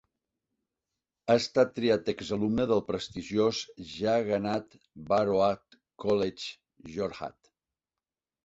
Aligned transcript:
Ha 1.29 1.35
estat 1.41 1.75
triat 1.79 2.09
exalumne 2.13 2.65
del 2.71 2.81
prestigiós 2.87 3.61
Jagannath 3.91 4.73
Barooah 5.13 5.63
College, 6.07 6.51
Jorhat. 6.97 7.55